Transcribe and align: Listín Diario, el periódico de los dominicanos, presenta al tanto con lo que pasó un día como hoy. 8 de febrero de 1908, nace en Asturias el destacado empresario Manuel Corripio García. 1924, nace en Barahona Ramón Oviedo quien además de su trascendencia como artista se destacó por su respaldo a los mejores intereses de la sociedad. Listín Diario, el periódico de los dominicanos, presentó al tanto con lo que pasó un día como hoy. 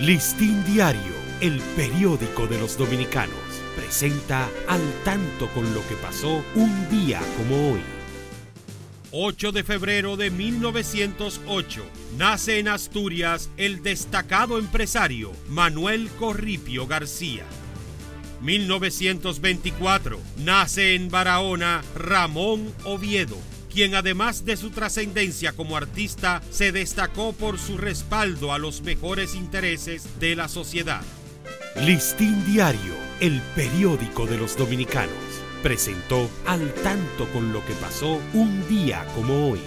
Listín 0.00 0.62
Diario, 0.66 1.14
el 1.40 1.58
periódico 1.74 2.46
de 2.46 2.58
los 2.58 2.76
dominicanos, 2.76 3.34
presenta 3.74 4.46
al 4.68 4.82
tanto 5.06 5.48
con 5.54 5.72
lo 5.72 5.80
que 5.88 5.94
pasó 5.94 6.44
un 6.54 6.90
día 6.90 7.18
como 7.38 7.72
hoy. 7.72 7.80
8 9.10 9.52
de 9.52 9.64
febrero 9.64 10.18
de 10.18 10.30
1908, 10.30 11.82
nace 12.18 12.58
en 12.58 12.68
Asturias 12.68 13.48
el 13.56 13.82
destacado 13.82 14.58
empresario 14.58 15.32
Manuel 15.48 16.10
Corripio 16.18 16.86
García. 16.86 17.44
1924, 18.42 20.20
nace 20.44 20.94
en 20.94 21.08
Barahona 21.08 21.82
Ramón 21.94 22.70
Oviedo 22.84 23.38
quien 23.76 23.94
además 23.94 24.46
de 24.46 24.56
su 24.56 24.70
trascendencia 24.70 25.52
como 25.52 25.76
artista 25.76 26.40
se 26.50 26.72
destacó 26.72 27.34
por 27.34 27.58
su 27.58 27.76
respaldo 27.76 28.54
a 28.54 28.58
los 28.58 28.80
mejores 28.80 29.34
intereses 29.34 30.18
de 30.18 30.34
la 30.34 30.48
sociedad. 30.48 31.02
Listín 31.82 32.42
Diario, 32.46 32.94
el 33.20 33.42
periódico 33.54 34.24
de 34.24 34.38
los 34.38 34.56
dominicanos, 34.56 35.12
presentó 35.62 36.30
al 36.46 36.72
tanto 36.72 37.30
con 37.34 37.52
lo 37.52 37.62
que 37.66 37.74
pasó 37.74 38.18
un 38.32 38.66
día 38.66 39.04
como 39.14 39.50
hoy. 39.50 39.60